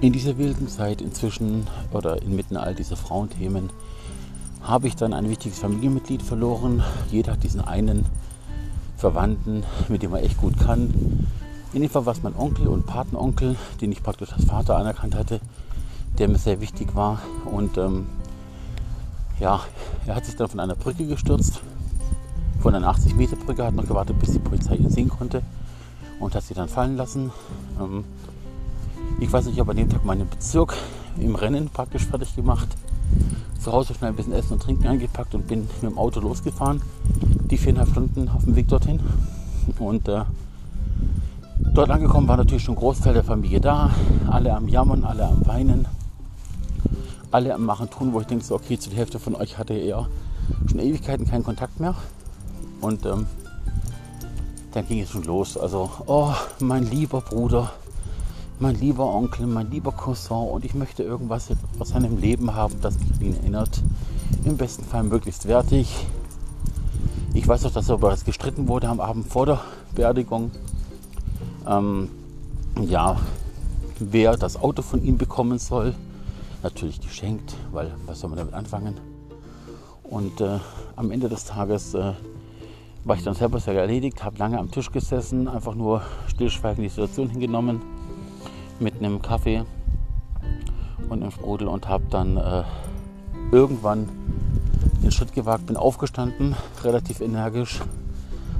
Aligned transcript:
in 0.00 0.12
dieser 0.12 0.36
wilden 0.38 0.68
Zeit 0.68 1.00
inzwischen 1.00 1.66
oder 1.92 2.20
inmitten 2.22 2.56
all 2.56 2.74
dieser 2.74 2.96
Frauenthemen 2.96 3.70
habe 4.62 4.88
ich 4.88 4.96
dann 4.96 5.14
ein 5.14 5.30
wichtiges 5.30 5.58
Familienmitglied 5.58 6.22
verloren. 6.22 6.82
Jeder 7.10 7.32
hat 7.32 7.42
diesen 7.44 7.60
einen 7.60 8.04
Verwandten, 8.96 9.64
mit 9.88 10.02
dem 10.02 10.12
er 10.12 10.22
echt 10.22 10.38
gut 10.38 10.58
kann. 10.58 11.26
In 11.72 11.82
dem 11.82 11.90
Fall 11.90 12.06
war 12.06 12.12
es 12.12 12.22
mein 12.22 12.36
Onkel 12.36 12.68
und 12.68 12.86
Patenonkel, 12.86 13.56
den 13.80 13.92
ich 13.92 14.02
praktisch 14.02 14.32
als 14.32 14.44
Vater 14.44 14.76
anerkannt 14.76 15.14
hatte, 15.14 15.40
der 16.18 16.28
mir 16.28 16.38
sehr 16.38 16.60
wichtig 16.60 16.94
war. 16.94 17.20
Und 17.44 17.78
ähm, 17.78 18.06
ja, 19.38 19.60
er 20.06 20.14
hat 20.14 20.24
sich 20.24 20.36
dann 20.36 20.48
von 20.48 20.60
einer 20.60 20.74
Brücke 20.74 21.06
gestürzt, 21.06 21.60
von 22.60 22.74
einer 22.74 22.88
80 22.88 23.14
Meter 23.14 23.36
Brücke, 23.36 23.64
hat 23.64 23.74
noch 23.74 23.86
gewartet, 23.86 24.18
bis 24.18 24.32
die 24.32 24.38
Polizei 24.38 24.76
ihn 24.76 24.90
sehen 24.90 25.10
konnte 25.10 25.42
und 26.18 26.34
hat 26.34 26.42
sie 26.42 26.54
dann 26.54 26.68
fallen 26.68 26.96
lassen. 26.96 27.30
Ähm, 27.80 28.04
ich 29.18 29.32
weiß 29.32 29.46
nicht, 29.46 29.54
ich 29.54 29.60
habe 29.60 29.70
an 29.70 29.76
dem 29.76 29.88
Tag 29.88 30.04
meinen 30.04 30.28
Bezirk 30.28 30.74
im 31.18 31.34
Rennen 31.34 31.70
praktisch 31.70 32.04
fertig 32.04 32.34
gemacht. 32.36 32.68
Zu 33.60 33.72
Hause 33.72 33.94
schnell 33.94 34.10
ein 34.10 34.16
bisschen 34.16 34.34
Essen 34.34 34.54
und 34.54 34.62
Trinken 34.62 34.86
eingepackt 34.86 35.34
und 35.34 35.48
bin 35.48 35.60
mit 35.60 35.82
dem 35.82 35.98
Auto 35.98 36.20
losgefahren. 36.20 36.82
Die 37.50 37.56
viereinhalb 37.56 37.90
Stunden 37.90 38.28
auf 38.28 38.44
dem 38.44 38.56
Weg 38.56 38.68
dorthin. 38.68 39.00
Und 39.78 40.08
äh, 40.08 40.22
dort 41.74 41.90
angekommen 41.90 42.28
war 42.28 42.36
natürlich 42.36 42.62
schon 42.62 42.74
ein 42.74 42.78
Großteil 42.78 43.14
der 43.14 43.24
Familie 43.24 43.60
da. 43.60 43.90
Alle 44.30 44.54
am 44.54 44.68
Jammern, 44.68 45.04
alle 45.04 45.26
am 45.26 45.46
Weinen. 45.46 45.86
Alle 47.30 47.54
am 47.54 47.64
Machen 47.64 47.90
tun, 47.90 48.12
wo 48.12 48.20
ich 48.20 48.26
denke, 48.26 48.44
so, 48.44 48.54
okay, 48.54 48.78
zu 48.78 48.90
der 48.90 48.98
Hälfte 48.98 49.18
von 49.18 49.34
euch 49.34 49.58
hatte 49.58 49.74
er 49.74 50.08
schon 50.70 50.78
Ewigkeiten 50.78 51.26
keinen 51.26 51.44
Kontakt 51.44 51.80
mehr. 51.80 51.94
Und 52.80 53.06
ähm, 53.06 53.26
dann 54.72 54.86
ging 54.86 55.00
es 55.00 55.10
schon 55.10 55.24
los. 55.24 55.56
Also, 55.56 55.90
oh, 56.06 56.34
mein 56.60 56.88
lieber 56.88 57.20
Bruder, 57.20 57.72
mein 58.58 58.74
lieber 58.76 59.14
Onkel, 59.14 59.46
mein 59.46 59.70
lieber 59.70 59.92
Cousin 59.92 60.48
und 60.48 60.64
ich 60.64 60.74
möchte 60.74 61.02
irgendwas 61.02 61.48
aus 61.78 61.90
seinem 61.90 62.18
Leben 62.18 62.54
haben, 62.54 62.80
das 62.80 62.98
mich 62.98 63.10
an 63.12 63.20
ihn 63.20 63.36
erinnert. 63.36 63.82
Im 64.44 64.56
besten 64.56 64.84
Fall 64.84 65.02
möglichst 65.02 65.46
wertig. 65.46 66.06
Ich 67.34 67.46
weiß 67.46 67.66
auch, 67.66 67.70
dass 67.72 67.88
er 67.90 67.98
bereits 67.98 68.24
gestritten 68.24 68.66
wurde 68.66 68.88
am 68.88 69.00
Abend 69.00 69.26
vor 69.26 69.44
der 69.44 69.60
Beerdigung. 69.94 70.50
Ähm, 71.66 72.08
ja, 72.80 73.20
wer 73.98 74.36
das 74.36 74.56
Auto 74.56 74.80
von 74.80 75.04
ihm 75.04 75.18
bekommen 75.18 75.58
soll, 75.58 75.94
natürlich 76.62 77.00
geschenkt, 77.00 77.54
weil 77.72 77.94
was 78.06 78.20
soll 78.20 78.30
man 78.30 78.38
damit 78.38 78.54
anfangen? 78.54 78.94
Und 80.02 80.40
äh, 80.40 80.60
am 80.94 81.10
Ende 81.10 81.28
des 81.28 81.44
Tages 81.44 81.92
äh, 81.92 82.12
war 83.04 83.16
ich 83.16 83.22
dann 83.22 83.34
selber 83.34 83.60
sehr 83.60 83.74
erledigt, 83.74 84.24
habe 84.24 84.38
lange 84.38 84.58
am 84.58 84.70
Tisch 84.70 84.90
gesessen, 84.90 85.46
einfach 85.46 85.74
nur 85.74 86.02
stillschweigend 86.28 86.84
die 86.84 86.88
Situation 86.88 87.28
hingenommen 87.28 87.82
mit 88.80 88.98
einem 88.98 89.22
Kaffee 89.22 89.64
und 91.08 91.22
einem 91.22 91.30
Sprudel 91.30 91.68
und 91.68 91.88
habe 91.88 92.04
dann 92.10 92.36
äh, 92.36 92.64
irgendwann 93.52 94.08
den 95.02 95.10
Schritt 95.12 95.32
gewagt, 95.32 95.66
bin 95.66 95.76
aufgestanden, 95.76 96.54
relativ 96.82 97.20
energisch, 97.20 97.80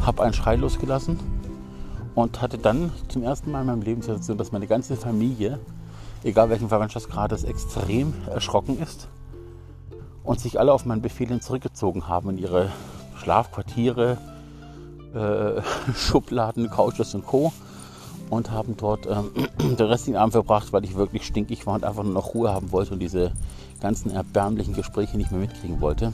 habe 0.00 0.22
einen 0.22 0.34
Schrei 0.34 0.56
losgelassen 0.56 1.18
und 2.14 2.40
hatte 2.40 2.58
dann 2.58 2.92
zum 3.08 3.22
ersten 3.22 3.50
Mal 3.50 3.60
in 3.60 3.66
meinem 3.66 3.82
Leben 3.82 4.00
die 4.00 4.06
Situation, 4.06 4.38
dass 4.38 4.52
meine 4.52 4.66
ganze 4.66 4.96
Familie, 4.96 5.58
egal 6.22 6.50
welchen 6.50 6.68
Verwandtschaftsgrad 6.68 7.32
es 7.32 7.44
extrem 7.44 8.14
erschrocken 8.26 8.78
ist 8.80 9.08
und 10.24 10.40
sich 10.40 10.58
alle 10.58 10.72
auf 10.72 10.84
meinen 10.84 11.02
Befehl 11.02 11.28
hin 11.28 11.40
zurückgezogen 11.40 12.08
haben 12.08 12.30
in 12.30 12.38
ihre 12.38 12.70
Schlafquartiere, 13.16 14.18
äh, 15.14 15.62
Schubladen, 15.94 16.70
Couches 16.70 17.14
und 17.14 17.26
Co 17.26 17.52
und 18.30 18.50
haben 18.50 18.76
dort 18.76 19.06
ähm, 19.06 19.30
den 19.78 19.86
restlichen 19.86 20.16
Abend 20.16 20.32
verbracht, 20.32 20.72
weil 20.72 20.84
ich 20.84 20.94
wirklich 20.94 21.26
stinkig 21.26 21.66
war 21.66 21.74
und 21.74 21.84
einfach 21.84 22.02
nur 22.02 22.12
noch 22.12 22.34
Ruhe 22.34 22.52
haben 22.52 22.72
wollte 22.72 22.94
und 22.94 23.00
diese 23.00 23.32
ganzen 23.80 24.10
erbärmlichen 24.10 24.74
Gespräche 24.74 25.16
nicht 25.16 25.30
mehr 25.30 25.40
mitkriegen 25.40 25.80
wollte. 25.80 26.12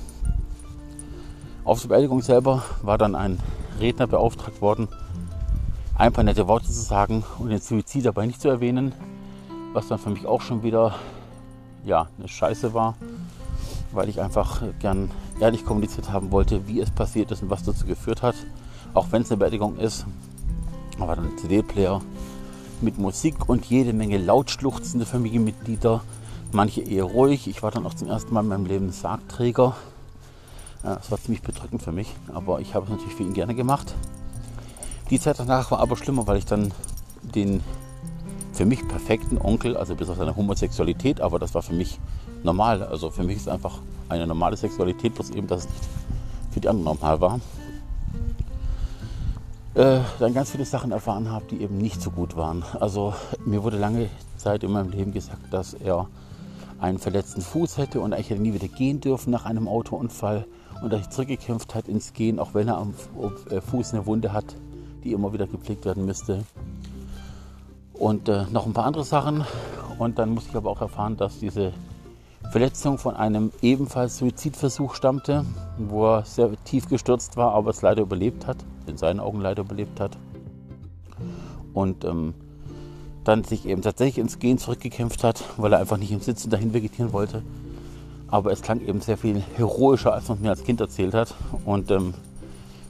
Auf 1.64 1.80
der 1.80 1.88
Beerdigung 1.88 2.20
selber 2.22 2.62
war 2.82 2.98
dann 2.98 3.14
ein 3.14 3.38
Redner 3.80 4.06
beauftragt 4.06 4.60
worden, 4.60 4.88
ein 5.96 6.12
paar 6.12 6.24
nette 6.24 6.46
Worte 6.46 6.66
zu 6.66 6.72
sagen 6.72 7.24
und 7.38 7.48
den 7.48 7.60
Suizid 7.60 8.04
dabei 8.04 8.26
nicht 8.26 8.40
zu 8.40 8.48
erwähnen, 8.48 8.92
was 9.72 9.88
dann 9.88 9.98
für 9.98 10.10
mich 10.10 10.26
auch 10.26 10.42
schon 10.42 10.62
wieder 10.62 10.94
ja, 11.84 12.08
eine 12.18 12.28
Scheiße 12.28 12.74
war, 12.74 12.94
weil 13.92 14.08
ich 14.08 14.20
einfach 14.20 14.62
gern 14.78 15.10
ehrlich 15.40 15.64
kommuniziert 15.64 16.12
haben 16.12 16.32
wollte, 16.32 16.66
wie 16.68 16.80
es 16.80 16.90
passiert 16.90 17.30
ist 17.30 17.42
und 17.42 17.50
was 17.50 17.62
dazu 17.62 17.86
geführt 17.86 18.22
hat, 18.22 18.34
auch 18.92 19.06
wenn 19.10 19.22
es 19.22 19.30
eine 19.30 19.38
Beerdigung 19.38 19.78
ist 19.78 20.06
aber 21.02 21.16
dann 21.16 21.36
CD-Player 21.38 22.00
mit 22.80 22.98
Musik 22.98 23.48
und 23.48 23.64
jede 23.66 23.92
Menge 23.92 24.18
laut 24.18 24.50
schluchzende 24.50 25.06
Familienmitglieder, 25.06 26.02
manche 26.52 26.82
eher 26.82 27.04
ruhig. 27.04 27.46
Ich 27.48 27.62
war 27.62 27.70
dann 27.70 27.86
auch 27.86 27.94
zum 27.94 28.08
ersten 28.08 28.34
Mal 28.34 28.40
in 28.42 28.48
meinem 28.48 28.66
Leben 28.66 28.92
Sargträger. 28.92 29.76
Das 30.82 31.10
war 31.10 31.18
ziemlich 31.18 31.42
bedrückend 31.42 31.82
für 31.82 31.92
mich, 31.92 32.14
aber 32.32 32.60
ich 32.60 32.74
habe 32.74 32.84
es 32.84 32.90
natürlich 32.90 33.14
für 33.14 33.22
ihn 33.22 33.32
gerne 33.32 33.54
gemacht. 33.54 33.94
Die 35.10 35.18
Zeit 35.18 35.38
danach 35.38 35.70
war 35.70 35.80
aber 35.80 35.96
schlimmer, 35.96 36.26
weil 36.26 36.36
ich 36.36 36.46
dann 36.46 36.72
den 37.22 37.62
für 38.52 38.66
mich 38.66 38.86
perfekten 38.86 39.38
Onkel, 39.38 39.76
also 39.76 39.96
bis 39.96 40.08
auf 40.08 40.18
seine 40.18 40.36
Homosexualität, 40.36 41.20
aber 41.20 41.38
das 41.38 41.54
war 41.54 41.62
für 41.62 41.72
mich 41.72 41.98
normal. 42.42 42.82
Also 42.82 43.10
für 43.10 43.24
mich 43.24 43.38
ist 43.38 43.48
einfach 43.48 43.78
eine 44.08 44.26
normale 44.26 44.56
Sexualität, 44.56 45.14
bloß 45.14 45.30
eben, 45.30 45.46
dass 45.46 45.64
es 45.64 45.70
nicht 45.70 45.84
für 46.52 46.60
die 46.60 46.68
anderen 46.68 46.98
normal 46.98 47.20
war 47.20 47.40
äh, 49.74 50.00
dann 50.18 50.34
ganz 50.34 50.50
viele 50.50 50.64
Sachen 50.64 50.92
erfahren 50.92 51.30
habe, 51.30 51.46
die 51.50 51.60
eben 51.60 51.78
nicht 51.78 52.00
so 52.00 52.10
gut 52.10 52.36
waren. 52.36 52.64
Also 52.78 53.14
mir 53.44 53.62
wurde 53.62 53.78
lange 53.78 54.08
Zeit 54.36 54.62
in 54.62 54.72
meinem 54.72 54.90
Leben 54.90 55.12
gesagt, 55.12 55.52
dass 55.52 55.74
er 55.74 56.08
einen 56.80 56.98
verletzten 56.98 57.40
Fuß 57.40 57.78
hätte 57.78 58.00
und 58.00 58.14
ich 58.14 58.30
hätte 58.30 58.42
nie 58.42 58.54
wieder 58.54 58.68
gehen 58.68 59.00
dürfen 59.00 59.30
nach 59.30 59.44
einem 59.44 59.68
Autounfall 59.68 60.46
und 60.82 60.92
dass 60.92 61.00
ich 61.00 61.10
zurückgekämpft 61.10 61.74
hat 61.74 61.88
ins 61.88 62.12
Gehen, 62.12 62.38
auch 62.38 62.54
wenn 62.54 62.68
er 62.68 62.76
am 62.76 62.94
äh, 63.50 63.60
Fuß 63.60 63.94
eine 63.94 64.06
Wunde 64.06 64.32
hat, 64.32 64.56
die 65.02 65.12
immer 65.12 65.32
wieder 65.32 65.46
gepflegt 65.46 65.84
werden 65.84 66.04
müsste. 66.04 66.44
Und 67.94 68.28
äh, 68.28 68.44
noch 68.50 68.66
ein 68.66 68.72
paar 68.72 68.86
andere 68.86 69.04
Sachen. 69.04 69.44
Und 69.98 70.18
dann 70.18 70.30
musste 70.30 70.50
ich 70.50 70.56
aber 70.56 70.70
auch 70.70 70.80
erfahren, 70.80 71.16
dass 71.16 71.38
diese 71.38 71.72
Verletzung 72.50 72.98
von 72.98 73.16
einem 73.16 73.50
ebenfalls 73.62 74.18
Suizidversuch 74.18 74.94
stammte, 74.94 75.44
wo 75.78 76.06
er 76.06 76.24
sehr 76.24 76.50
tief 76.64 76.88
gestürzt 76.88 77.36
war, 77.36 77.52
aber 77.52 77.70
es 77.70 77.82
leider 77.82 78.02
überlebt 78.02 78.46
hat, 78.46 78.58
in 78.86 78.96
seinen 78.96 79.20
Augen 79.20 79.40
leider 79.40 79.62
überlebt 79.62 79.98
hat. 79.98 80.16
Und 81.72 82.04
ähm, 82.04 82.34
dann 83.24 83.42
sich 83.42 83.66
eben 83.66 83.82
tatsächlich 83.82 84.18
ins 84.18 84.38
Gehen 84.38 84.58
zurückgekämpft 84.58 85.24
hat, 85.24 85.42
weil 85.56 85.72
er 85.72 85.80
einfach 85.80 85.96
nicht 85.96 86.12
im 86.12 86.20
Sitzen 86.20 86.50
dahin 86.50 86.74
vegetieren 86.74 87.12
wollte. 87.12 87.42
Aber 88.28 88.52
es 88.52 88.62
klang 88.62 88.80
eben 88.80 89.00
sehr 89.00 89.16
viel 89.16 89.42
heroischer, 89.56 90.12
als 90.12 90.28
man 90.28 90.40
mir 90.40 90.50
als 90.50 90.64
Kind 90.64 90.80
erzählt 90.80 91.14
hat. 91.14 91.34
Und 91.64 91.90
ähm, 91.90 92.14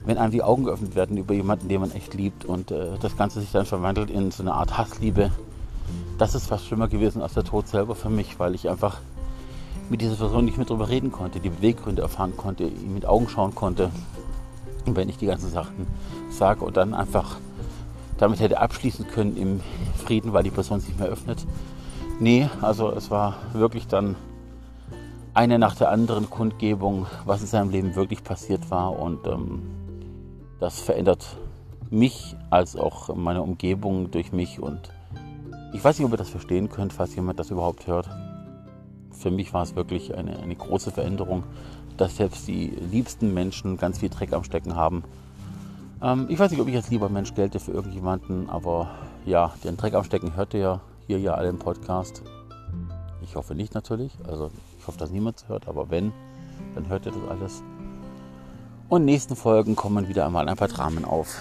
wenn 0.04 0.18
einem 0.18 0.32
die 0.32 0.42
Augen 0.42 0.64
geöffnet 0.64 0.94
werden 0.94 1.16
über 1.16 1.34
jemanden, 1.34 1.68
den 1.68 1.80
man 1.80 1.92
echt 1.92 2.14
liebt 2.14 2.44
und 2.44 2.70
äh, 2.70 2.98
das 3.00 3.16
Ganze 3.16 3.40
sich 3.40 3.52
dann 3.52 3.66
verwandelt 3.66 4.10
in 4.10 4.30
so 4.30 4.42
eine 4.42 4.52
Art 4.52 4.76
Hassliebe, 4.76 5.30
das 6.18 6.34
ist 6.34 6.46
fast 6.46 6.66
schlimmer 6.66 6.88
gewesen 6.88 7.22
als 7.22 7.34
der 7.34 7.44
Tod 7.44 7.68
selber 7.68 7.94
für 7.94 8.10
mich, 8.10 8.38
weil 8.38 8.54
ich 8.54 8.68
einfach 8.68 8.98
mit 9.90 10.00
dieser 10.00 10.16
Person 10.16 10.44
nicht 10.44 10.56
mehr 10.56 10.66
drüber 10.66 10.88
reden 10.88 11.12
konnte, 11.12 11.40
die 11.40 11.50
Beweggründe 11.50 12.02
erfahren 12.02 12.36
konnte, 12.36 12.64
ihm 12.64 12.94
mit 12.94 13.06
Augen 13.06 13.28
schauen 13.28 13.54
konnte. 13.54 13.90
Und 14.86 14.96
wenn 14.96 15.08
ich 15.08 15.16
die 15.16 15.26
ganzen 15.26 15.50
Sachen 15.50 15.86
sage 16.30 16.64
und 16.64 16.76
dann 16.76 16.94
einfach 16.94 17.36
damit 18.18 18.40
hätte 18.40 18.60
abschließen 18.60 19.08
können 19.08 19.36
im 19.36 19.60
Frieden, 19.96 20.32
weil 20.32 20.44
die 20.44 20.50
Person 20.50 20.80
sich 20.80 20.96
mehr 20.96 21.08
öffnet. 21.08 21.44
Nee, 22.20 22.48
also 22.60 22.92
es 22.92 23.10
war 23.10 23.36
wirklich 23.52 23.86
dann 23.88 24.14
eine 25.34 25.58
nach 25.58 25.74
der 25.74 25.90
anderen 25.90 26.30
Kundgebung, 26.30 27.06
was 27.24 27.40
in 27.40 27.48
seinem 27.48 27.70
Leben 27.70 27.96
wirklich 27.96 28.22
passiert 28.22 28.70
war. 28.70 28.98
Und 28.98 29.26
ähm, 29.26 29.62
das 30.60 30.78
verändert 30.78 31.36
mich 31.90 32.36
als 32.50 32.76
auch 32.76 33.14
meine 33.16 33.42
Umgebung 33.42 34.12
durch 34.12 34.32
mich. 34.32 34.60
Und 34.60 34.90
ich 35.72 35.82
weiß 35.82 35.98
nicht, 35.98 36.06
ob 36.06 36.12
ihr 36.12 36.18
das 36.18 36.30
verstehen 36.30 36.70
könnt, 36.70 36.92
falls 36.92 37.16
jemand 37.16 37.40
das 37.40 37.50
überhaupt 37.50 37.88
hört 37.88 38.08
für 39.18 39.30
mich 39.30 39.52
war 39.54 39.62
es 39.62 39.76
wirklich 39.76 40.14
eine, 40.14 40.38
eine 40.38 40.54
große 40.54 40.90
Veränderung, 40.90 41.44
dass 41.96 42.16
selbst 42.16 42.48
die 42.48 42.66
liebsten 42.66 43.32
Menschen 43.32 43.76
ganz 43.76 43.98
viel 43.98 44.08
Dreck 44.08 44.32
am 44.32 44.44
Stecken 44.44 44.74
haben. 44.76 45.04
Ähm, 46.02 46.26
ich 46.28 46.38
weiß 46.38 46.50
nicht, 46.50 46.60
ob 46.60 46.68
ich 46.68 46.76
als 46.76 46.90
lieber 46.90 47.08
Mensch 47.08 47.34
gelte 47.34 47.60
für 47.60 47.72
irgendjemanden, 47.72 48.50
aber 48.50 48.90
ja, 49.24 49.54
den 49.64 49.76
Dreck 49.76 49.94
am 49.94 50.04
Stecken 50.04 50.36
hört 50.36 50.54
ihr 50.54 50.60
ja 50.60 50.80
hier 51.06 51.18
ja 51.18 51.34
alle 51.34 51.48
im 51.48 51.58
Podcast. 51.58 52.22
Ich 53.22 53.36
hoffe 53.36 53.54
nicht 53.54 53.74
natürlich, 53.74 54.12
also 54.26 54.50
ich 54.78 54.86
hoffe, 54.86 54.98
dass 54.98 55.10
niemand 55.10 55.48
hört, 55.48 55.68
aber 55.68 55.90
wenn, 55.90 56.12
dann 56.74 56.88
hört 56.88 57.06
ihr 57.06 57.12
das 57.12 57.28
alles. 57.28 57.62
Und 58.88 59.02
in 59.02 59.06
nächsten 59.06 59.36
Folgen 59.36 59.76
kommen 59.76 60.08
wieder 60.08 60.26
einmal 60.26 60.48
ein 60.48 60.56
paar 60.56 60.68
Dramen 60.68 61.04
auf. 61.04 61.40